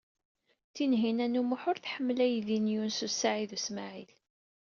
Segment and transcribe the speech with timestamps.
[0.73, 4.11] Tinhinan u Muḥ ur tḥemmel aydi n Yunes u Saɛid u Smaɛil.